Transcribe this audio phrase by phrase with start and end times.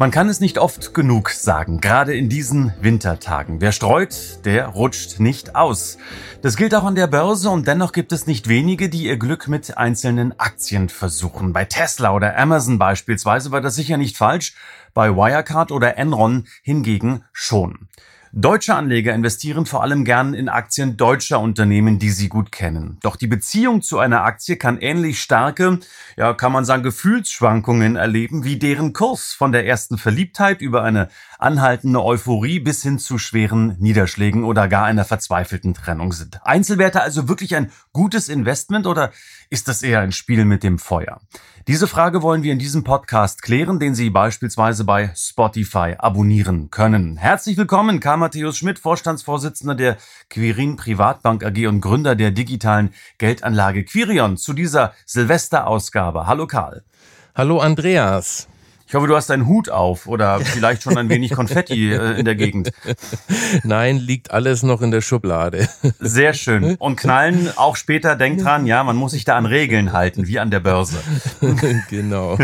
[0.00, 3.60] Man kann es nicht oft genug sagen, gerade in diesen Wintertagen.
[3.60, 5.98] Wer streut, der rutscht nicht aus.
[6.40, 9.48] Das gilt auch an der Börse und dennoch gibt es nicht wenige, die ihr Glück
[9.48, 11.52] mit einzelnen Aktien versuchen.
[11.52, 14.54] Bei Tesla oder Amazon beispielsweise war das sicher nicht falsch,
[14.94, 17.88] bei Wirecard oder Enron hingegen schon.
[18.32, 22.98] Deutsche Anleger investieren vor allem gern in Aktien deutscher Unternehmen, die sie gut kennen.
[23.02, 25.78] Doch die Beziehung zu einer Aktie kann ähnlich starke,
[26.16, 31.08] ja, kann man sagen, Gefühlsschwankungen erleben, wie deren Kurs von der ersten Verliebtheit über eine
[31.38, 36.40] anhaltende Euphorie bis hin zu schweren Niederschlägen oder gar einer verzweifelten Trennung sind.
[36.44, 39.12] Einzelwerte also wirklich ein gutes Investment oder
[39.48, 41.20] ist das eher ein Spiel mit dem Feuer?
[41.68, 47.16] Diese Frage wollen wir in diesem Podcast klären, den Sie beispielsweise bei Spotify abonnieren können.
[47.16, 49.98] Herzlich willkommen, Karl Matthäus Schmidt, Vorstandsvorsitzender der
[50.30, 56.26] Quirin Privatbank AG und Gründer der digitalen Geldanlage Quirion zu dieser Silvesterausgabe.
[56.26, 56.84] Hallo Karl.
[57.34, 58.48] Hallo Andreas.
[58.88, 62.24] Ich hoffe, du hast deinen Hut auf oder vielleicht schon ein wenig Konfetti äh, in
[62.24, 62.72] der Gegend.
[63.62, 65.68] Nein, liegt alles noch in der Schublade.
[65.98, 66.76] Sehr schön.
[66.76, 70.38] Und knallen auch später, denk dran, ja, man muss sich da an Regeln halten, wie
[70.38, 70.96] an der Börse.
[71.90, 72.38] genau.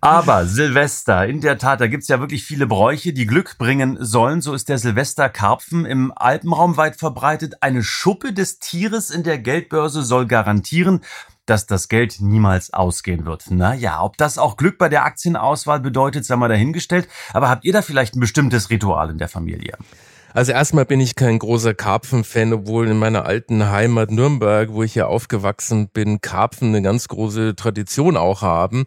[0.00, 4.40] Aber Silvester, in der Tat, da gibt's ja wirklich viele Bräuche, die Glück bringen sollen.
[4.40, 7.62] So ist der Silvesterkarpfen im Alpenraum weit verbreitet.
[7.62, 11.02] Eine Schuppe des Tieres in der Geldbörse soll garantieren,
[11.46, 13.50] dass das Geld niemals ausgehen wird.
[13.50, 17.08] Naja, ob das auch Glück bei der Aktienauswahl bedeutet, sei mal dahingestellt.
[17.32, 19.76] Aber habt ihr da vielleicht ein bestimmtes Ritual in der Familie?
[20.34, 24.94] Also erstmal bin ich kein großer Karpfen-Fan, obwohl in meiner alten Heimat Nürnberg, wo ich
[24.94, 28.84] ja aufgewachsen bin, Karpfen eine ganz große Tradition auch haben.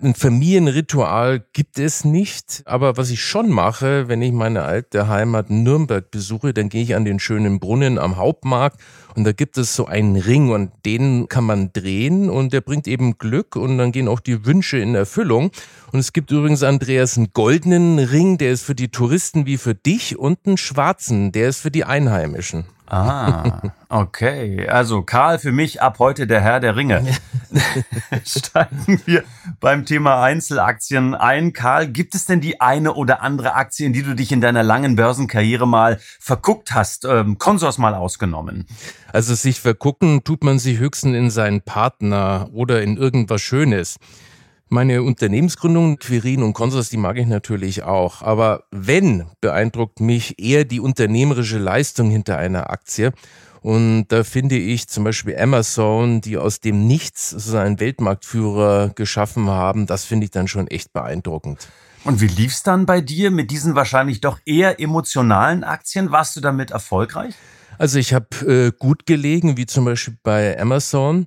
[0.00, 5.48] Ein Familienritual gibt es nicht, aber was ich schon mache, wenn ich meine alte Heimat
[5.48, 8.78] Nürnberg besuche, dann gehe ich an den schönen Brunnen am Hauptmarkt
[9.16, 12.86] und da gibt es so einen Ring und den kann man drehen und der bringt
[12.86, 15.50] eben Glück und dann gehen auch die Wünsche in Erfüllung.
[15.96, 19.74] Und es gibt übrigens, Andreas, einen goldenen Ring, der ist für die Touristen wie für
[19.74, 22.66] dich und einen schwarzen, der ist für die Einheimischen.
[22.86, 24.68] Ah, okay.
[24.68, 27.02] Also Karl für mich ab heute der Herr der Ringe.
[28.26, 29.24] Steigen wir
[29.58, 31.54] beim Thema Einzelaktien ein.
[31.54, 34.62] Karl, gibt es denn die eine oder andere Aktie, in die du dich in deiner
[34.62, 38.66] langen Börsenkarriere mal verguckt hast, ähm, Konsors mal ausgenommen?
[39.14, 43.96] Also sich vergucken tut man sich höchstens in seinen Partner oder in irgendwas Schönes.
[44.68, 48.22] Meine Unternehmensgründung, Quirin und Consors, die mag ich natürlich auch.
[48.22, 53.12] Aber wenn, beeindruckt mich eher die unternehmerische Leistung hinter einer Aktie.
[53.60, 59.48] Und da finde ich zum Beispiel Amazon, die aus dem Nichts so einen Weltmarktführer geschaffen
[59.48, 61.68] haben, das finde ich dann schon echt beeindruckend.
[62.02, 66.10] Und wie lief's dann bei dir mit diesen wahrscheinlich doch eher emotionalen Aktien?
[66.10, 67.34] Warst du damit erfolgreich?
[67.78, 71.26] Also ich habe äh, gut gelegen, wie zum Beispiel bei Amazon.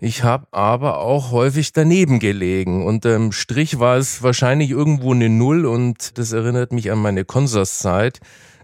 [0.00, 2.86] Ich habe aber auch häufig daneben gelegen.
[2.86, 7.24] Und im Strich war es wahrscheinlich irgendwo eine Null und das erinnert mich an meine
[7.24, 8.20] Consors-Zeit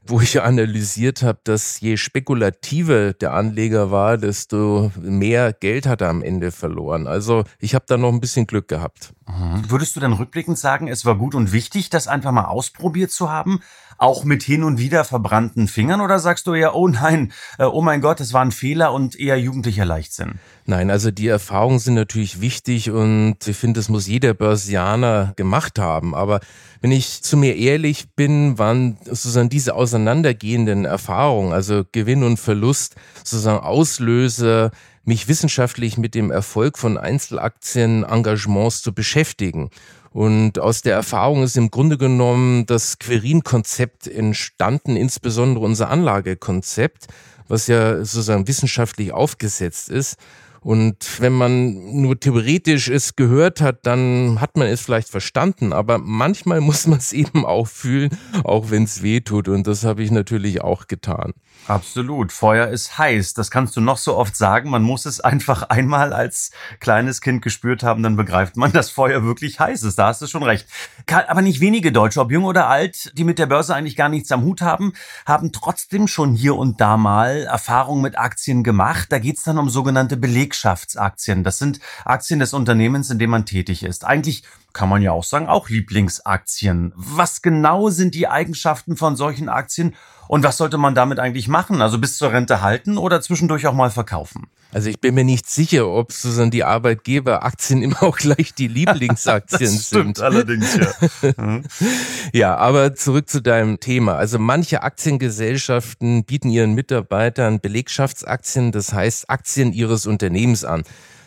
[0.07, 6.11] wo ich analysiert habe, dass je spekulativer der Anleger war, desto mehr Geld hat er
[6.11, 7.07] am Ende verloren.
[7.07, 9.15] Also ich habe da noch ein bisschen Glück gehabt.
[9.27, 9.71] Mhm.
[9.71, 13.31] Würdest du dann rückblickend sagen, es war gut und wichtig, das einfach mal ausprobiert zu
[13.31, 13.61] haben?
[14.05, 16.03] Auch mit hin und wieder verbrannten Fingern?
[16.03, 19.19] Oder sagst du eher, oh nein, äh, oh mein Gott, es war ein Fehler und
[19.19, 20.35] eher jugendlicher Leichtsinn?
[20.67, 25.79] Nein, also die Erfahrungen sind natürlich wichtig und ich finde, das muss jeder Börsianer gemacht
[25.79, 26.15] haben.
[26.15, 26.41] Aber
[26.83, 32.97] wenn ich zu mir ehrlich bin, waren sozusagen diese auseinandergehenden Erfahrungen, also Gewinn und Verlust,
[33.25, 34.71] sozusagen Auslöser,
[35.05, 39.71] mich wissenschaftlich mit dem Erfolg von Einzelaktien-Engagements zu beschäftigen.
[40.15, 47.09] Und aus der Erfahrung ist im Grunde genommen das Querin-Konzept entstanden, insbesondere unser Anlagekonzept,
[47.49, 50.17] was ja sozusagen wissenschaftlich aufgesetzt ist.
[50.65, 55.75] Und wenn man nur theoretisch es gehört hat, dann hat man es vielleicht verstanden.
[55.75, 58.11] Aber manchmal muss man es eben auch fühlen,
[58.45, 59.49] auch wenn es weh tut.
[59.49, 61.35] Und das habe ich natürlich auch getan.
[61.67, 62.33] Absolut.
[62.33, 63.35] Feuer ist heiß.
[63.35, 64.71] Das kannst du noch so oft sagen.
[64.71, 66.51] Man muss es einfach einmal als
[66.81, 69.99] kleines Kind gespürt haben, dann begreift man, dass Feuer wirklich heiß ist.
[69.99, 70.67] Da hast du schon recht.
[71.07, 74.33] Aber nicht wenige Deutsche, ob jung oder alt, die mit der Börse eigentlich gar nichts
[74.33, 74.93] am Hut haben,
[75.27, 79.11] haben trotzdem schon hier und da mal Erfahrungen mit Aktien gemacht.
[79.11, 80.17] Da geht es dann um sogenannte
[80.55, 81.45] Belegschaftsaktien.
[81.45, 84.05] Das sind Aktien des Unternehmens, in dem man tätig ist.
[84.05, 86.93] Eigentlich kann man ja auch sagen, auch Lieblingsaktien.
[86.97, 89.95] Was genau sind die Eigenschaften von solchen Aktien
[90.29, 91.81] und was sollte man damit eigentlich machen?
[91.81, 94.49] Also bis zur Rente halten oder zwischendurch auch mal verkaufen?
[94.73, 99.73] Also ich bin mir nicht sicher, ob sozusagen die Arbeitgeberaktien immer auch gleich die Lieblingsaktien
[99.77, 100.21] das stimmt sind.
[100.21, 101.61] allerdings, ja.
[102.33, 104.17] ja, aber zurück zu deinem Thema.
[104.17, 110.83] Also manche Aktiengesellschaften bieten ihren Mitarbeitern Belegschaftsaktien, das heißt Aktien ihres Unternehmens an.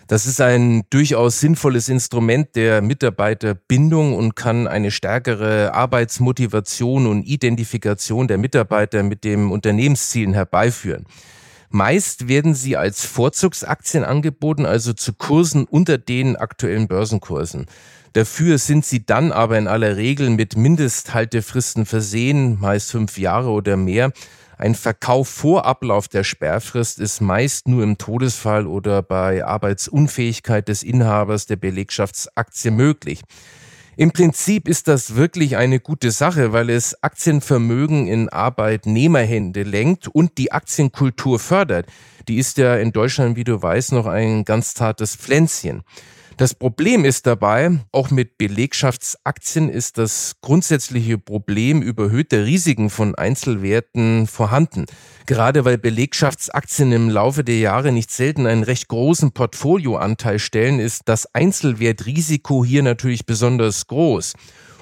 [0.07, 8.29] Das ist ein durchaus sinnvolles Instrument der Mitarbeiterbindung und kann eine stärkere Arbeitsmotivation und Identifikation
[8.29, 11.05] der Mitarbeiter mit dem Unternehmenszielen herbeiführen.
[11.69, 17.65] Meist werden sie als Vorzugsaktien angeboten, also zu Kursen unter den aktuellen Börsenkursen.
[18.13, 23.75] Dafür sind sie dann aber in aller Regel mit Mindesthaltefristen versehen, meist fünf Jahre oder
[23.75, 24.13] mehr,
[24.57, 30.81] ein Verkauf vor Ablauf der Sperrfrist ist meist nur im Todesfall oder bei Arbeitsunfähigkeit des
[30.81, 33.21] Inhabers der Belegschaftsaktie möglich.
[33.97, 40.37] Im Prinzip ist das wirklich eine gute Sache, weil es Aktienvermögen in Arbeitnehmerhände lenkt und
[40.37, 41.87] die Aktienkultur fördert.
[42.27, 45.83] Die ist ja in Deutschland, wie du weißt, noch ein ganz zartes Pflänzchen.
[46.37, 54.27] Das Problem ist dabei, auch mit Belegschaftsaktien ist das grundsätzliche Problem überhöhter Risiken von Einzelwerten
[54.27, 54.85] vorhanden.
[55.25, 61.09] Gerade weil Belegschaftsaktien im Laufe der Jahre nicht selten einen recht großen Portfolioanteil stellen, ist
[61.09, 64.33] das Einzelwertrisiko hier natürlich besonders groß.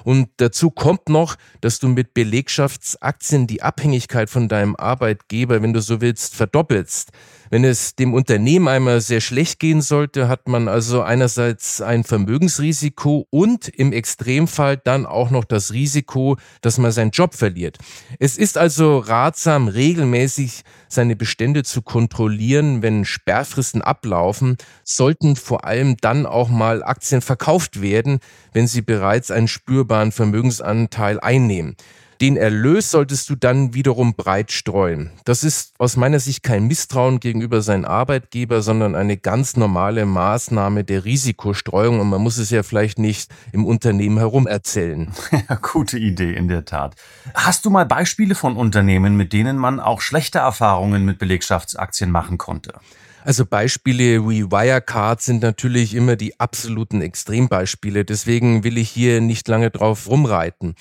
[0.04, 5.80] Und dazu kommt noch, dass du mit Belegschaftsaktien die Abhängigkeit von deinem Arbeitgeber, wenn du
[5.80, 7.12] so willst, verdoppelst.
[7.50, 13.26] Wenn es dem Unternehmen einmal sehr schlecht gehen sollte, hat man also einerseits ein Vermögensrisiko
[13.30, 17.78] und im Extremfall dann auch noch das Risiko, dass man seinen Job verliert.
[18.18, 22.82] Es ist also ratsam, regelmäßig seine Bestände zu kontrollieren.
[22.82, 28.20] Wenn Sperrfristen ablaufen, sollten vor allem dann auch mal Aktien verkauft werden,
[28.52, 31.76] wenn sie bereits einen spürbaren Vermögensanteil einnehmen.
[32.20, 35.10] Den Erlös solltest du dann wiederum breit streuen.
[35.24, 40.82] Das ist aus meiner Sicht kein Misstrauen gegenüber seinem Arbeitgeber, sondern eine ganz normale Maßnahme
[40.82, 45.12] der Risikostreuung und man muss es ja vielleicht nicht im Unternehmen herum erzählen.
[45.48, 46.96] Ja, gute Idee in der Tat.
[47.34, 52.38] Hast du mal Beispiele von Unternehmen, mit denen man auch schlechte Erfahrungen mit Belegschaftsaktien machen
[52.38, 52.72] konnte?
[53.26, 58.04] Also Beispiele wie Wirecard sind natürlich immer die absoluten Extrembeispiele.
[58.04, 60.76] Deswegen will ich hier nicht lange drauf rumreiten.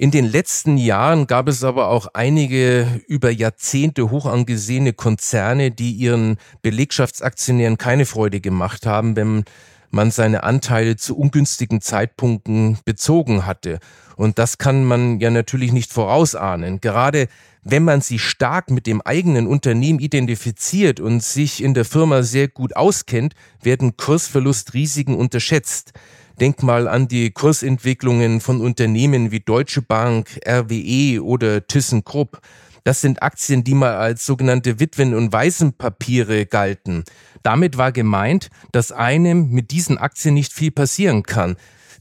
[0.00, 5.92] In den letzten Jahren gab es aber auch einige über Jahrzehnte hoch angesehene Konzerne, die
[5.92, 9.44] ihren Belegschaftsaktionären keine Freude gemacht haben, wenn
[9.90, 13.78] man seine Anteile zu ungünstigen Zeitpunkten bezogen hatte.
[14.16, 16.80] Und das kann man ja natürlich nicht vorausahnen.
[16.80, 17.28] Gerade
[17.62, 22.48] wenn man sich stark mit dem eigenen Unternehmen identifiziert und sich in der Firma sehr
[22.48, 25.92] gut auskennt, werden Kursverlustrisiken unterschätzt.
[26.40, 32.40] Denk mal an die Kursentwicklungen von Unternehmen wie Deutsche Bank, RWE oder ThyssenKrupp.
[32.82, 37.04] Das sind Aktien, die mal als sogenannte Witwen- und Waisenpapiere galten.
[37.42, 41.56] Damit war gemeint, dass einem mit diesen Aktien nicht viel passieren kann.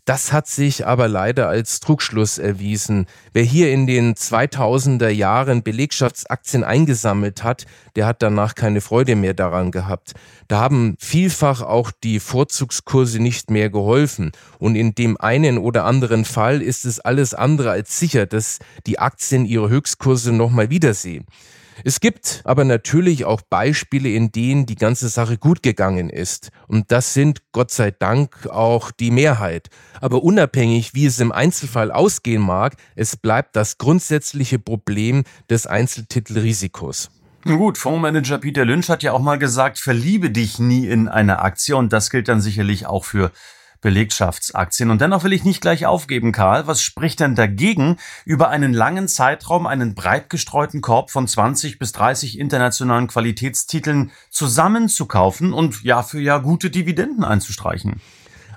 [0.09, 3.05] Das hat sich aber leider als Trugschluss erwiesen.
[3.31, 9.35] Wer hier in den 2000er Jahren Belegschaftsaktien eingesammelt hat, der hat danach keine Freude mehr
[9.35, 10.13] daran gehabt.
[10.47, 14.31] Da haben vielfach auch die Vorzugskurse nicht mehr geholfen.
[14.57, 18.57] Und in dem einen oder anderen Fall ist es alles andere als sicher, dass
[18.87, 21.27] die Aktien ihre Höchstkurse nochmal wiedersehen.
[21.83, 26.49] Es gibt aber natürlich auch Beispiele, in denen die ganze Sache gut gegangen ist.
[26.67, 29.69] Und das sind Gott sei Dank auch die Mehrheit.
[30.01, 37.09] Aber unabhängig, wie es im Einzelfall ausgehen mag, es bleibt das grundsätzliche Problem des Einzeltitelrisikos.
[37.45, 41.75] Gut, Fondsmanager Peter Lynch hat ja auch mal gesagt, verliebe dich nie in eine Aktie
[41.75, 43.31] und das gilt dann sicherlich auch für
[43.81, 44.89] Belegschaftsaktien.
[44.89, 46.67] Und dennoch will ich nicht gleich aufgeben, Karl.
[46.67, 51.91] Was spricht denn dagegen, über einen langen Zeitraum einen breit gestreuten Korb von 20 bis
[51.93, 58.01] 30 internationalen Qualitätstiteln zusammenzukaufen und Jahr für Jahr gute Dividenden einzustreichen?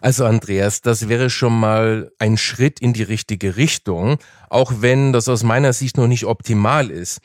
[0.02, 4.18] Also Andreas, das wäre schon mal ein Schritt in die richtige Richtung,
[4.50, 7.20] auch wenn das aus meiner Sicht noch nicht optimal ist.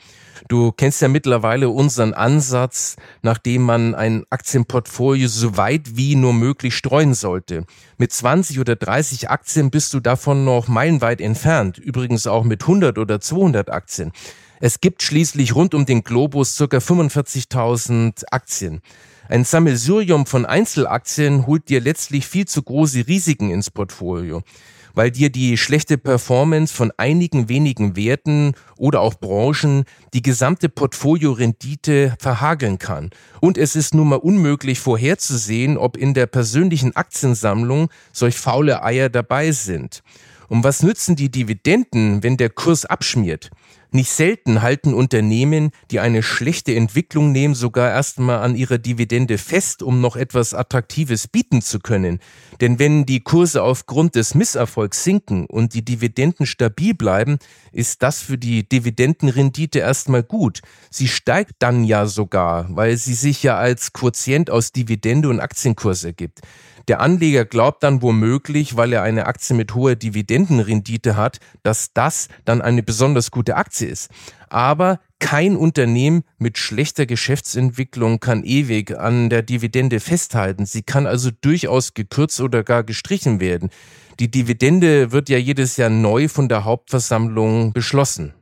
[0.46, 6.76] Du kennst ja mittlerweile unseren Ansatz, nachdem man ein Aktienportfolio so weit wie nur möglich
[6.76, 7.64] streuen sollte.
[7.96, 12.96] Mit 20 oder 30 Aktien bist du davon noch meilenweit entfernt, übrigens auch mit 100
[12.98, 14.12] oder 200 Aktien.
[14.60, 16.64] Es gibt schließlich rund um den Globus ca.
[16.64, 18.82] 45.000 Aktien.
[19.30, 24.42] Ein Sammelsurium von Einzelaktien holt dir letztlich viel zu große Risiken ins Portfolio.
[24.94, 32.16] weil dir die schlechte Performance von einigen wenigen Werten oder auch Branchen die gesamte Portfoliorendite
[32.18, 33.10] verhageln kann.
[33.40, 39.08] Und es ist nun mal unmöglich vorherzusehen, ob in der persönlichen Aktiensammlung solch faule Eier
[39.08, 40.02] dabei sind.
[40.48, 43.50] Und was nützen die Dividenden, wenn der Kurs abschmiert?
[43.90, 49.82] Nicht selten halten Unternehmen, die eine schlechte Entwicklung nehmen, sogar erstmal an ihrer Dividende fest,
[49.82, 52.18] um noch etwas Attraktives bieten zu können.
[52.60, 57.38] Denn wenn die Kurse aufgrund des Misserfolgs sinken und die Dividenden stabil bleiben,
[57.72, 60.60] ist das für die Dividendenrendite erstmal gut.
[60.90, 66.04] Sie steigt dann ja sogar, weil sie sich ja als Quotient aus Dividende und Aktienkurs
[66.04, 66.40] ergibt.
[66.88, 72.28] Der Anleger glaubt dann womöglich, weil er eine Aktie mit hoher Dividendenrendite hat, dass das
[72.46, 74.10] dann eine besonders gute Aktie ist.
[74.48, 80.64] Aber kein Unternehmen mit schlechter Geschäftsentwicklung kann ewig an der Dividende festhalten.
[80.64, 83.68] Sie kann also durchaus gekürzt oder gar gestrichen werden.
[84.18, 88.32] Die Dividende wird ja jedes Jahr neu von der Hauptversammlung beschlossen.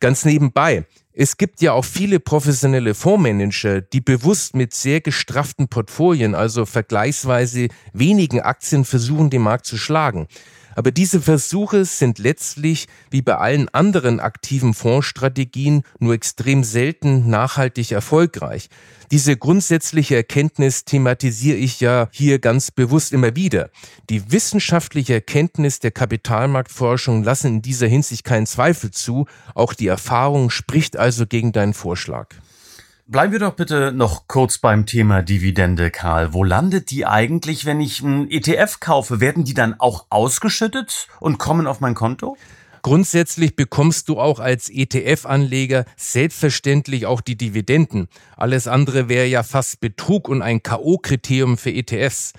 [0.00, 0.84] Ganz nebenbei,
[1.18, 7.68] es gibt ja auch viele professionelle Fondsmanager, die bewusst mit sehr gestrafften Portfolien, also vergleichsweise
[7.94, 10.28] wenigen Aktien, versuchen, den Markt zu schlagen.
[10.76, 17.92] Aber diese Versuche sind letztlich, wie bei allen anderen aktiven Fondsstrategien, nur extrem selten nachhaltig
[17.92, 18.68] erfolgreich.
[19.10, 23.70] Diese grundsätzliche Erkenntnis thematisiere ich ja hier ganz bewusst immer wieder.
[24.10, 29.26] Die wissenschaftliche Erkenntnis der Kapitalmarktforschung lassen in dieser Hinsicht keinen Zweifel zu.
[29.54, 32.34] Auch die Erfahrung spricht also gegen deinen Vorschlag.
[33.08, 36.32] Bleiben wir doch bitte noch kurz beim Thema Dividende, Karl.
[36.32, 39.20] Wo landet die eigentlich, wenn ich einen ETF kaufe?
[39.20, 42.36] Werden die dann auch ausgeschüttet und kommen auf mein Konto?
[42.82, 48.08] Grundsätzlich bekommst du auch als ETF-Anleger selbstverständlich auch die Dividenden.
[48.36, 52.32] Alles andere wäre ja fast Betrug und ein KO-Kriterium für ETFs.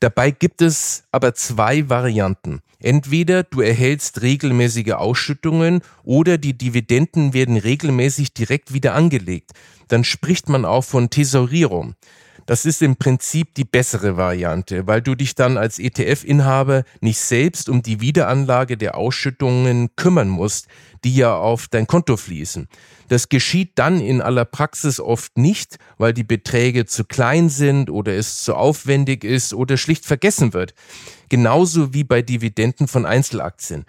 [0.00, 2.62] Dabei gibt es aber zwei Varianten.
[2.80, 9.52] Entweder du erhältst regelmäßige Ausschüttungen oder die Dividenden werden regelmäßig direkt wieder angelegt.
[9.88, 11.94] Dann spricht man auch von Tesorierung.
[12.46, 17.68] Das ist im Prinzip die bessere Variante, weil du dich dann als ETF-Inhaber nicht selbst
[17.68, 20.66] um die Wiederanlage der Ausschüttungen kümmern musst,
[21.04, 22.68] die ja auf dein Konto fließen.
[23.08, 28.14] Das geschieht dann in aller Praxis oft nicht, weil die Beträge zu klein sind oder
[28.14, 30.74] es zu aufwendig ist oder schlicht vergessen wird.
[31.30, 33.86] Genauso wie bei Dividenden von Einzelaktien.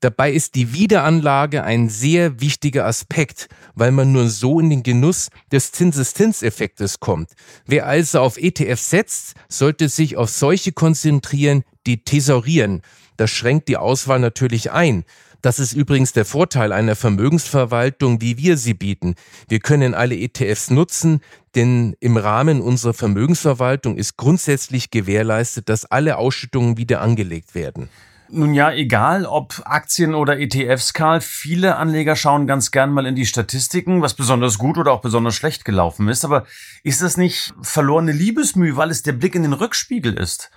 [0.00, 5.28] Dabei ist die Wiederanlage ein sehr wichtiger Aspekt, weil man nur so in den Genuss
[5.52, 7.32] des Zinseszinseffektes kommt.
[7.66, 12.82] Wer also auf ETF setzt, sollte sich auf solche konzentrieren, die thesaurieren.
[13.18, 15.04] Das schränkt die Auswahl natürlich ein.
[15.40, 19.14] Das ist übrigens der Vorteil einer Vermögensverwaltung, wie wir sie bieten.
[19.48, 21.20] Wir können alle ETFs nutzen,
[21.54, 27.88] denn im Rahmen unserer Vermögensverwaltung ist grundsätzlich gewährleistet, dass alle Ausschüttungen wieder angelegt werden.
[28.30, 33.14] Nun ja, egal ob Aktien oder ETFs, Karl, viele Anleger schauen ganz gern mal in
[33.14, 36.26] die Statistiken, was besonders gut oder auch besonders schlecht gelaufen ist.
[36.26, 36.44] Aber
[36.82, 40.50] ist das nicht verlorene Liebesmüh, weil es der Blick in den Rückspiegel ist?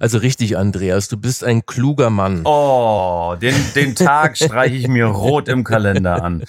[0.00, 2.42] Also richtig, Andreas, du bist ein kluger Mann.
[2.44, 6.44] Oh, den, den Tag streiche ich mir rot im Kalender an.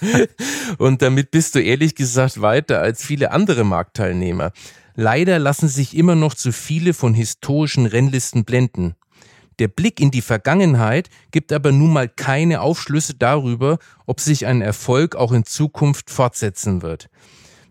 [0.78, 4.52] Und damit bist du ehrlich gesagt weiter als viele andere Marktteilnehmer.
[4.96, 8.94] Leider lassen sich immer noch zu viele von historischen Rennlisten blenden.
[9.58, 14.62] Der Blick in die Vergangenheit gibt aber nun mal keine Aufschlüsse darüber, ob sich ein
[14.62, 17.08] Erfolg auch in Zukunft fortsetzen wird.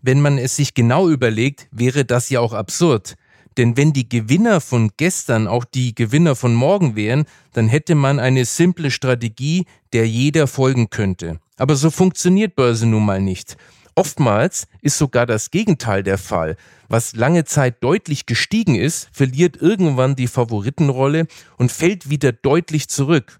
[0.00, 3.16] Wenn man es sich genau überlegt, wäre das ja auch absurd.
[3.56, 8.18] Denn wenn die Gewinner von gestern auch die Gewinner von morgen wären, dann hätte man
[8.18, 11.40] eine simple Strategie, der jeder folgen könnte.
[11.56, 13.56] Aber so funktioniert Börse nun mal nicht.
[13.96, 16.56] Oftmals ist sogar das Gegenteil der Fall.
[16.88, 23.38] Was lange Zeit deutlich gestiegen ist, verliert irgendwann die Favoritenrolle und fällt wieder deutlich zurück.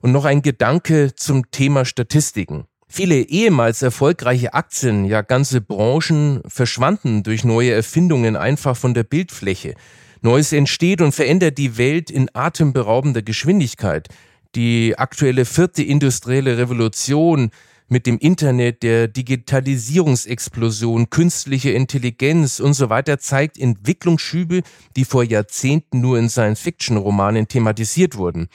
[0.00, 2.66] Und noch ein Gedanke zum Thema Statistiken.
[2.96, 9.74] Viele ehemals erfolgreiche Aktien, ja ganze Branchen verschwanden durch neue Erfindungen einfach von der Bildfläche.
[10.22, 14.06] Neues entsteht und verändert die Welt in atemberaubender Geschwindigkeit.
[14.54, 17.50] Die aktuelle vierte industrielle Revolution
[17.88, 24.62] mit dem Internet, der Digitalisierungsexplosion, künstliche Intelligenz und so weiter zeigt Entwicklungsschübe,
[24.94, 28.48] die vor Jahrzehnten nur in Science-Fiction-Romanen thematisiert wurden.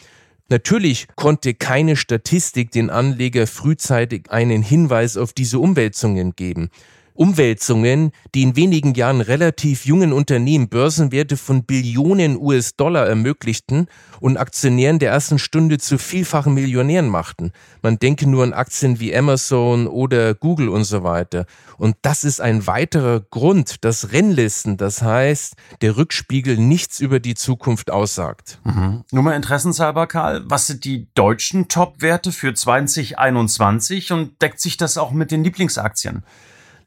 [0.50, 6.70] Natürlich konnte keine Statistik den Anleger frühzeitig einen Hinweis auf diese Umwälzungen geben.
[7.20, 13.88] Umwälzungen, die in wenigen Jahren relativ jungen Unternehmen Börsenwerte von Billionen US-Dollar ermöglichten
[14.22, 17.52] und Aktionären der ersten Stunde zu vielfachen Millionären machten.
[17.82, 21.46] Man denke nur an Aktien wie Amazon oder Google und so weiter.
[21.78, 27.36] Und das ist ein weiterer Grund, dass Rennlisten, das heißt, der Rückspiegel nichts über die
[27.36, 28.60] Zukunft aussagt.
[28.64, 29.04] Mhm.
[29.12, 34.98] Nur mal interessenshalber, Karl, was sind die deutschen Top-Werte für 2021 und deckt sich das
[34.98, 36.24] auch mit den Lieblingsaktien?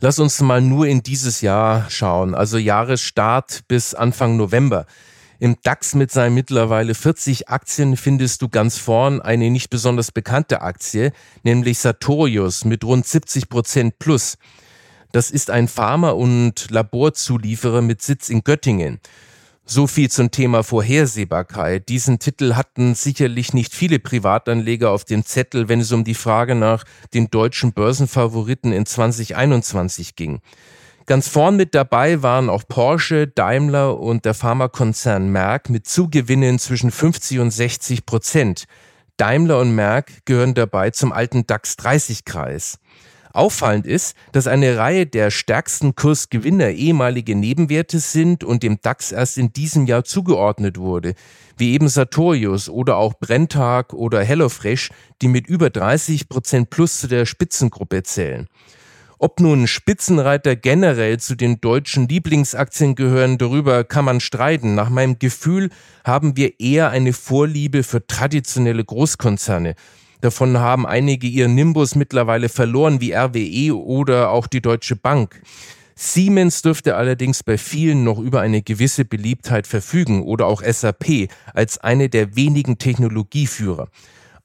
[0.05, 4.85] Lass uns mal nur in dieses Jahr schauen, also Jahresstart bis Anfang November.
[5.39, 10.61] Im DAX mit seinen mittlerweile 40 Aktien findest du ganz vorn eine nicht besonders bekannte
[10.61, 11.13] Aktie,
[11.45, 14.39] nämlich Sartorius mit rund 70 Prozent plus.
[15.13, 18.99] Das ist ein Pharma- und Laborzulieferer mit Sitz in Göttingen.
[19.65, 21.89] So viel zum Thema Vorhersehbarkeit.
[21.89, 26.57] Diesen Titel hatten sicherlich nicht viele Privatanleger auf dem Zettel, wenn es um die Frage
[26.57, 30.41] nach den deutschen Börsenfavoriten in 2021 ging.
[31.07, 36.91] Ganz vorn mit dabei waren auch Porsche, Daimler und der Pharmakonzern Merck mit Zugewinnen zwischen
[36.91, 38.65] 50 und 60 Prozent.
[39.17, 42.79] Daimler und Merck gehören dabei zum alten DAX 30 Kreis.
[43.33, 49.39] Auffallend ist, dass eine Reihe der stärksten Kursgewinner ehemalige Nebenwerte sind und dem DAX erst
[49.39, 51.15] in diesem Jahr zugeordnet wurde,
[51.57, 54.91] wie eben Sartorius oder auch Brenntag oder HelloFresh,
[55.23, 58.49] die mit über 30 Prozent plus zu der Spitzengruppe zählen.
[59.19, 64.75] Ob nun Spitzenreiter generell zu den deutschen Lieblingsaktien gehören, darüber kann man streiten.
[64.75, 65.71] Nach meinem Gefühl
[66.05, 69.77] haben wir eher eine Vorliebe für traditionelle Großkonzerne.
[70.23, 75.43] Davon haben einige ihren Nimbus mittlerweile verloren, wie RWE oder auch die Deutsche Bank.
[75.97, 81.79] Siemens dürfte allerdings bei vielen noch über eine gewisse Beliebtheit verfügen oder auch SAP als
[81.79, 83.89] eine der wenigen Technologieführer.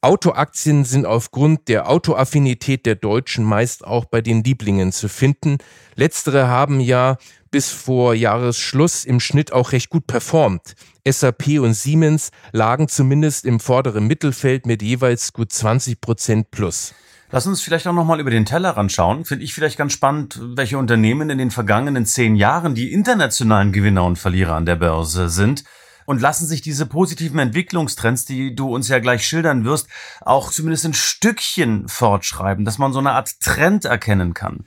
[0.01, 5.57] Autoaktien sind aufgrund der Autoaffinität der Deutschen meist auch bei den Lieblingen zu finden.
[5.95, 7.17] Letztere haben ja
[7.51, 10.73] bis vor Jahresschluss im Schnitt auch recht gut performt.
[11.11, 16.93] SAP und Siemens lagen zumindest im vorderen Mittelfeld mit jeweils gut 20 Prozent plus.
[17.29, 19.25] Lass uns vielleicht auch nochmal über den Tellerrand schauen.
[19.25, 24.05] Finde ich vielleicht ganz spannend, welche Unternehmen in den vergangenen zehn Jahren die internationalen Gewinner
[24.05, 25.63] und Verlierer an der Börse sind.
[26.05, 29.89] Und lassen sich diese positiven Entwicklungstrends, die du uns ja gleich schildern wirst,
[30.21, 34.65] auch zumindest ein Stückchen fortschreiben, dass man so eine Art Trend erkennen kann.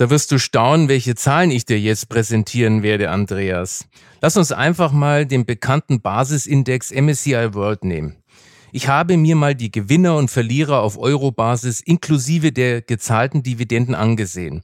[0.00, 3.84] Da wirst du staunen, welche Zahlen ich dir jetzt präsentieren werde, Andreas.
[4.22, 8.16] Lass uns einfach mal den bekannten Basisindex MSCI World nehmen.
[8.72, 14.62] Ich habe mir mal die Gewinner und Verlierer auf Euro-Basis inklusive der gezahlten Dividenden angesehen.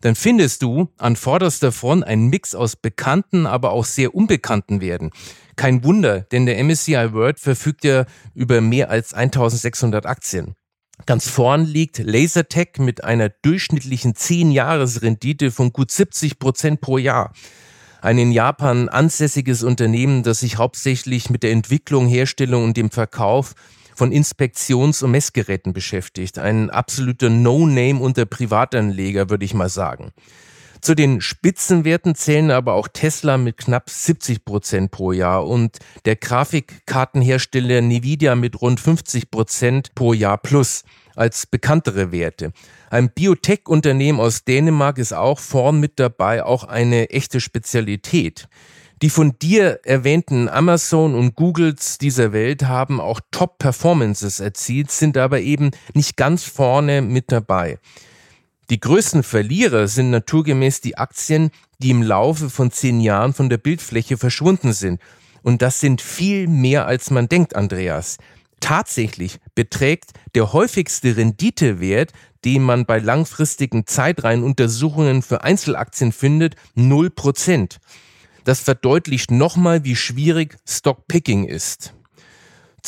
[0.00, 5.10] Dann findest du an vorderster Front einen Mix aus bekannten, aber auch sehr unbekannten Werten.
[5.56, 10.54] Kein Wunder, denn der MSCI World verfügt ja über mehr als 1600 Aktien.
[11.06, 17.32] Ganz vorn liegt Lasertech mit einer durchschnittlichen 10-Jahres-Rendite von gut 70 Prozent pro Jahr.
[18.00, 23.54] Ein in Japan ansässiges Unternehmen, das sich hauptsächlich mit der Entwicklung, Herstellung und dem Verkauf
[23.96, 26.38] von Inspektions- und Messgeräten beschäftigt.
[26.38, 30.12] Ein absoluter No-Name unter Privatanleger, würde ich mal sagen.
[30.80, 36.16] Zu den Spitzenwerten zählen aber auch Tesla mit knapp 70 Prozent pro Jahr und der
[36.16, 40.84] Grafikkartenhersteller Nvidia mit rund 50 Prozent pro Jahr plus
[41.16, 42.52] als bekanntere Werte.
[42.90, 48.48] Ein Biotech-Unternehmen aus Dänemark ist auch vorn mit dabei, auch eine echte Spezialität.
[49.02, 55.40] Die von dir erwähnten Amazon und Googles dieser Welt haben auch Top-Performances erzielt, sind aber
[55.40, 57.78] eben nicht ganz vorne mit dabei.
[58.70, 63.56] Die größten Verlierer sind naturgemäß die Aktien, die im Laufe von zehn Jahren von der
[63.56, 65.00] Bildfläche verschwunden sind.
[65.42, 68.18] Und das sind viel mehr als man denkt, Andreas.
[68.60, 72.12] Tatsächlich beträgt der häufigste Renditewert,
[72.44, 77.78] den man bei langfristigen Zeitreihenuntersuchungen für Einzelaktien findet, 0%.
[78.44, 81.94] Das verdeutlicht nochmal, wie schwierig Stockpicking ist.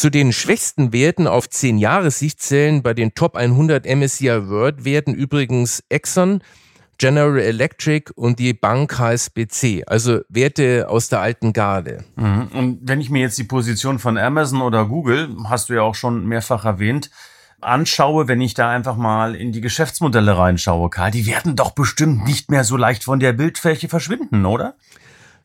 [0.00, 5.12] Zu den schwächsten Werten auf 10 Jahressicht zählen bei den Top 100 MSCI World Werten
[5.12, 6.42] übrigens Exxon,
[6.96, 12.02] General Electric und die Bank HSBC, also Werte aus der alten Garde.
[12.16, 12.48] Mhm.
[12.54, 15.94] Und wenn ich mir jetzt die Position von Amazon oder Google, hast du ja auch
[15.94, 17.10] schon mehrfach erwähnt,
[17.60, 22.24] anschaue, wenn ich da einfach mal in die Geschäftsmodelle reinschaue, Karl, die werden doch bestimmt
[22.24, 24.76] nicht mehr so leicht von der Bildfläche verschwinden, oder?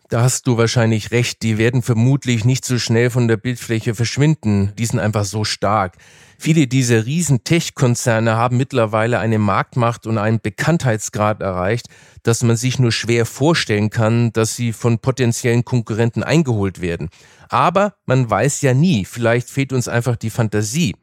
[0.08, 4.72] Da hast du wahrscheinlich recht, die werden vermutlich nicht so schnell von der Bildfläche verschwinden.
[4.78, 5.98] Die sind einfach so stark.
[6.38, 11.88] Viele dieser riesen Tech-Konzerne haben mittlerweile eine Marktmacht und einen Bekanntheitsgrad erreicht,
[12.22, 17.10] dass man sich nur schwer vorstellen kann, dass sie von potenziellen Konkurrenten eingeholt werden.
[17.50, 20.96] Aber man weiß ja nie, vielleicht fehlt uns einfach die Fantasie.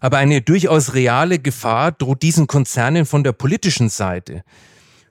[0.00, 4.42] Aber eine durchaus reale Gefahr droht diesen Konzernen von der politischen Seite.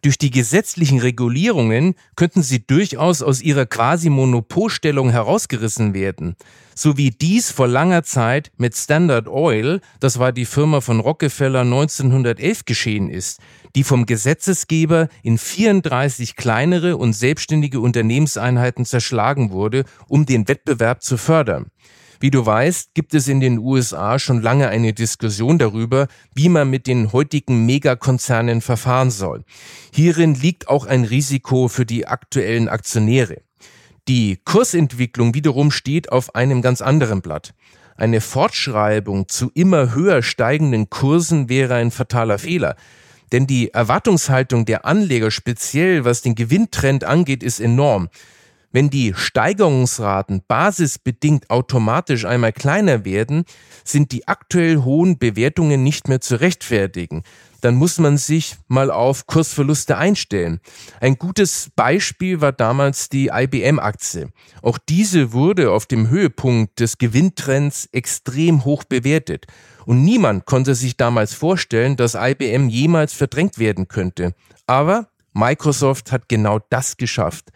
[0.04, 6.36] Durch die gesetzlichen Regulierungen könnten sie durchaus aus ihrer quasi Monopolstellung herausgerissen werden.
[6.74, 11.62] So wie dies vor langer Zeit mit Standard Oil, das war die Firma von Rockefeller
[11.62, 13.42] 1911 geschehen ist,
[13.76, 21.18] die vom Gesetzesgeber in 34 kleinere und selbstständige Unternehmenseinheiten zerschlagen wurde, um den Wettbewerb zu
[21.18, 21.68] fördern.
[22.22, 26.70] Wie du weißt, gibt es in den USA schon lange eine Diskussion darüber, wie man
[26.70, 29.44] mit den heutigen Megakonzernen verfahren soll.
[29.92, 33.42] Hierin liegt auch ein Risiko für die aktuellen Aktionäre.
[34.08, 37.56] Die Kursentwicklung wiederum steht auf einem ganz anderen Blatt.
[37.98, 42.76] Eine Fortschreibung zu immer höher steigenden Kursen wäre ein fataler Fehler.
[43.32, 48.10] Denn die Erwartungshaltung der Anleger speziell, was den Gewinntrend angeht, ist enorm.
[48.74, 53.44] Wenn die Steigerungsraten basisbedingt automatisch einmal kleiner werden,
[53.84, 57.24] sind die aktuell hohen Bewertungen nicht mehr zu rechtfertigen.
[57.60, 60.62] Dann muss man sich mal auf Kursverluste einstellen.
[61.00, 64.30] Ein gutes Beispiel war damals die IBM-Aktie.
[64.62, 69.46] Auch diese wurde auf dem Höhepunkt des Gewinntrends extrem hoch bewertet.
[69.86, 74.34] Und niemand konnte sich damals vorstellen, dass IBM jemals verdrängt werden könnte.
[74.66, 77.52] Aber Microsoft hat genau das geschafft.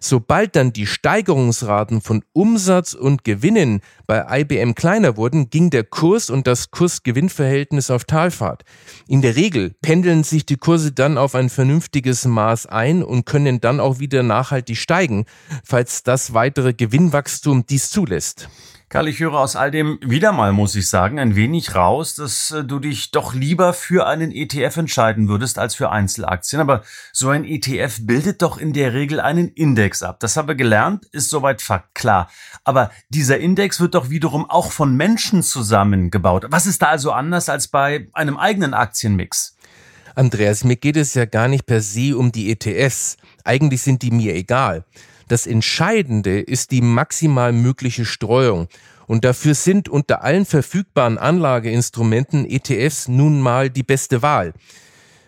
[0.00, 6.30] Sobald dann die Steigerungsraten von Umsatz und Gewinnen bei IBM kleiner wurden, ging der Kurs
[6.30, 8.64] und das Kurs-Gewinn-Verhältnis auf Talfahrt.
[9.06, 13.60] In der Regel pendeln sich die Kurse dann auf ein vernünftiges Maß ein und können
[13.60, 15.24] dann auch wieder nachhaltig steigen,
[15.64, 18.48] falls das weitere Gewinnwachstum dies zulässt.
[18.90, 22.52] Karl, ich höre aus all dem wieder mal, muss ich sagen, ein wenig raus, dass
[22.52, 26.58] äh, du dich doch lieber für einen ETF entscheiden würdest als für Einzelaktien.
[26.62, 30.20] Aber so ein ETF bildet doch in der Regel einen Index ab.
[30.20, 32.30] Das haben wir gelernt, ist soweit Fakt, klar.
[32.64, 36.46] Aber dieser Index wird doch wiederum auch von Menschen zusammengebaut.
[36.48, 39.54] Was ist da also anders als bei einem eigenen Aktienmix?
[40.14, 43.18] Andreas, mir geht es ja gar nicht per se um die ETFs.
[43.44, 44.86] Eigentlich sind die mir egal.
[45.28, 48.68] Das Entscheidende ist die maximal mögliche Streuung.
[49.06, 54.52] Und dafür sind unter allen verfügbaren Anlageinstrumenten ETFs nun mal die beste Wahl.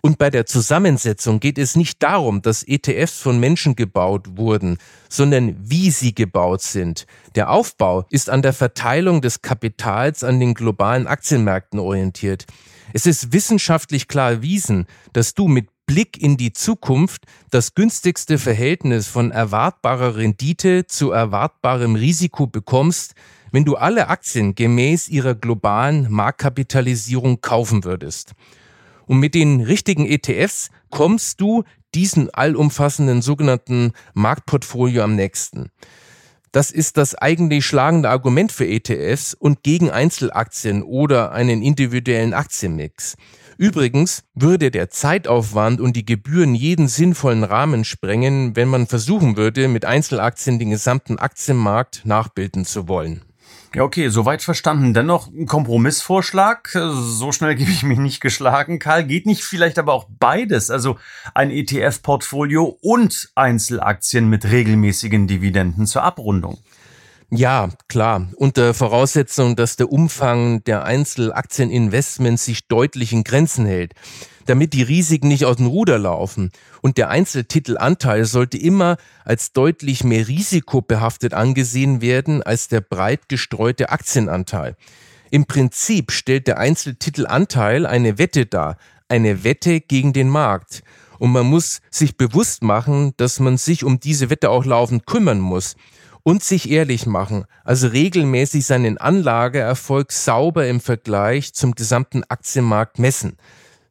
[0.03, 4.79] Und bei der Zusammensetzung geht es nicht darum, dass ETFs von Menschen gebaut wurden,
[5.11, 7.07] sondern wie sie gebaut sind.
[7.35, 12.47] Der Aufbau ist an der Verteilung des Kapitals an den globalen Aktienmärkten orientiert.
[12.95, 19.09] Es ist wissenschaftlich klar erwiesen, dass du mit Blick in die Zukunft das günstigste Verhältnis
[19.09, 23.15] von erwartbarer Rendite zu erwartbarem Risiko bekommst,
[23.51, 28.35] wenn du alle Aktien gemäß ihrer globalen Marktkapitalisierung kaufen würdest.
[29.07, 35.73] Und mit den richtigen ETFs kommst du diesen allumfassenden sogenannten Marktportfolio am nächsten.
[36.53, 43.17] Das ist das eigentlich schlagende Argument für ETFs und gegen Einzelaktien oder einen individuellen Aktienmix.
[43.61, 49.69] Übrigens würde der Zeitaufwand und die Gebühren jeden sinnvollen Rahmen sprengen, wenn man versuchen würde,
[49.69, 53.21] mit Einzelaktien den gesamten Aktienmarkt nachbilden zu wollen.
[53.75, 54.95] Ja, okay, soweit verstanden.
[54.95, 56.71] Dennoch ein Kompromissvorschlag.
[56.73, 58.79] So schnell gebe ich mich nicht geschlagen.
[58.79, 60.71] Karl, geht nicht vielleicht aber auch beides?
[60.71, 60.97] Also
[61.35, 66.57] ein ETF-Portfolio und Einzelaktien mit regelmäßigen Dividenden zur Abrundung.
[67.33, 68.27] Ja, klar.
[68.35, 73.95] Unter Voraussetzung, dass der Umfang der Einzelaktieninvestments sich deutlich in Grenzen hält,
[74.47, 76.51] damit die Risiken nicht aus dem Ruder laufen.
[76.83, 83.91] Und der Einzeltitelanteil sollte immer als deutlich mehr risikobehaftet angesehen werden als der breit gestreute
[83.91, 84.77] Aktienanteil.
[85.31, 88.77] Im Prinzip stellt der Einzeltitelanteil eine Wette dar,
[89.09, 90.83] eine Wette gegen den Markt.
[91.21, 95.39] Und man muss sich bewusst machen, dass man sich um diese Wette auch laufend kümmern
[95.39, 95.77] muss
[96.23, 103.37] und sich ehrlich machen, also regelmäßig seinen Anlageerfolg sauber im Vergleich zum gesamten Aktienmarkt messen.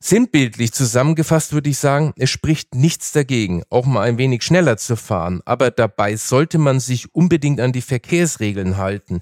[0.02, 4.96] Sinnbildlich zusammengefasst würde ich sagen, es spricht nichts dagegen, auch mal ein wenig schneller zu
[4.96, 9.20] fahren, aber dabei sollte man sich unbedingt an die Verkehrsregeln halten.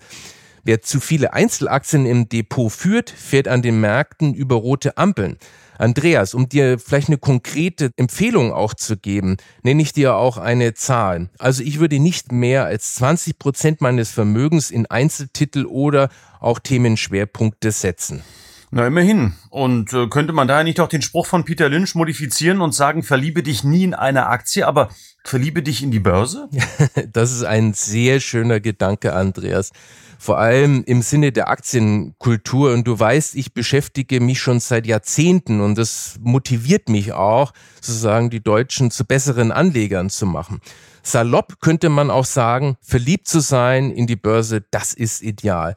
[0.64, 5.38] Wer zu viele Einzelaktien im Depot führt, fährt an den Märkten über rote Ampeln.
[5.78, 10.74] Andreas, um dir vielleicht eine konkrete Empfehlung auch zu geben, nenne ich dir auch eine
[10.74, 11.30] Zahl.
[11.40, 16.10] Also ich würde nicht mehr als 20 Prozent meines Vermögens in Einzeltitel oder
[16.40, 18.24] auch Themenschwerpunkte setzen.
[18.70, 19.34] Na, immerhin.
[19.50, 23.02] Und äh, könnte man daher nicht auch den Spruch von Peter Lynch modifizieren und sagen,
[23.02, 24.90] verliebe dich nie in eine Aktie, aber
[25.24, 26.50] verliebe dich in die Börse?
[27.14, 29.72] das ist ein sehr schöner Gedanke, Andreas
[30.18, 32.74] vor allem im Sinne der Aktienkultur.
[32.74, 38.30] Und du weißt, ich beschäftige mich schon seit Jahrzehnten und das motiviert mich auch, sozusagen
[38.30, 40.60] die Deutschen zu besseren Anlegern zu machen.
[41.04, 45.76] Salopp könnte man auch sagen, verliebt zu sein in die Börse, das ist ideal.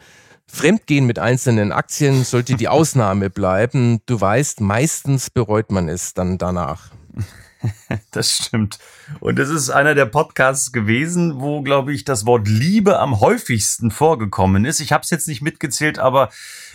[0.53, 4.01] Fremdgehen mit einzelnen Aktien sollte die Ausnahme bleiben.
[4.07, 6.91] Du weißt, meistens bereut man es dann danach.
[8.11, 8.79] Das stimmt.
[9.21, 13.91] Und es ist einer der Podcasts gewesen, wo, glaube ich, das Wort Liebe am häufigsten
[13.91, 14.81] vorgekommen ist.
[14.81, 16.31] Ich habe es jetzt nicht mitgezählt, aber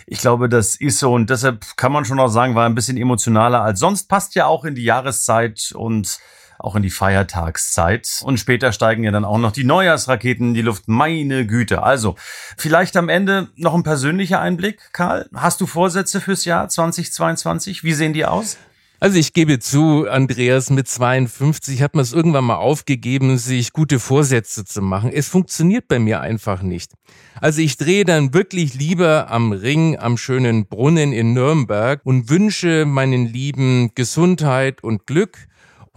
[0.06, 1.12] ich glaube, das ist so.
[1.12, 4.08] Und deshalb kann man schon auch sagen, war ein bisschen emotionaler als sonst.
[4.08, 6.20] Passt ja auch in die Jahreszeit und
[6.58, 8.22] auch in die Feiertagszeit.
[8.24, 10.88] Und später steigen ja dann auch noch die Neujahrsraketen in die Luft.
[10.88, 11.82] Meine Güte.
[11.82, 12.16] Also,
[12.56, 15.28] vielleicht am Ende noch ein persönlicher Einblick, Karl.
[15.34, 17.84] Hast du Vorsätze fürs Jahr 2022?
[17.84, 18.56] Wie sehen die aus?
[18.98, 23.98] Also ich gebe zu, Andreas, mit 52 hat man es irgendwann mal aufgegeben, sich gute
[23.98, 25.10] Vorsätze zu machen.
[25.12, 26.92] Es funktioniert bei mir einfach nicht.
[27.40, 32.86] Also ich drehe dann wirklich lieber am Ring, am schönen Brunnen in Nürnberg und wünsche
[32.86, 35.46] meinen Lieben Gesundheit und Glück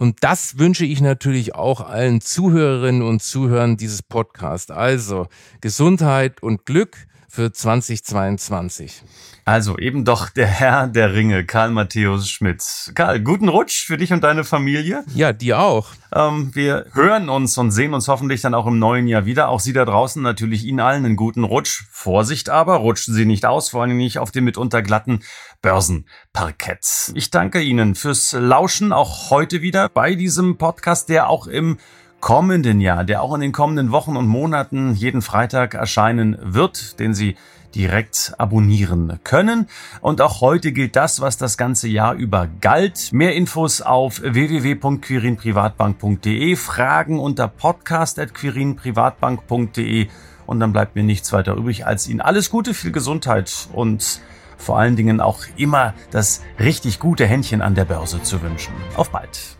[0.00, 4.70] und das wünsche ich natürlich auch allen Zuhörerinnen und Zuhörern dieses Podcasts.
[4.70, 5.26] Also
[5.60, 6.96] Gesundheit und Glück
[7.30, 9.02] für 2022.
[9.44, 12.92] Also eben doch der Herr der Ringe, Karl Matthäus Schmidt.
[12.94, 15.04] Karl, guten Rutsch für dich und deine Familie.
[15.14, 15.88] Ja, dir auch.
[16.12, 19.48] Ähm, wir hören uns und sehen uns hoffentlich dann auch im neuen Jahr wieder.
[19.48, 21.84] Auch Sie da draußen natürlich Ihnen allen einen guten Rutsch.
[21.90, 25.20] Vorsicht aber, rutschen Sie nicht aus, vor allem nicht auf dem mitunter glatten
[25.62, 27.12] Börsenparkett.
[27.14, 31.78] Ich danke Ihnen fürs Lauschen auch heute wieder bei diesem Podcast, der auch im
[32.20, 37.14] kommenden Jahr, der auch in den kommenden Wochen und Monaten jeden Freitag erscheinen wird, den
[37.14, 37.36] Sie
[37.74, 39.66] direkt abonnieren können.
[40.00, 43.12] Und auch heute gilt das, was das ganze Jahr über galt.
[43.12, 50.08] Mehr Infos auf www.quirinprivatbank.de, Fragen unter podcast.quirinprivatbank.de
[50.46, 54.20] und dann bleibt mir nichts weiter übrig, als Ihnen alles Gute, viel Gesundheit und
[54.56, 58.74] vor allen Dingen auch immer das richtig gute Händchen an der Börse zu wünschen.
[58.96, 59.59] Auf bald.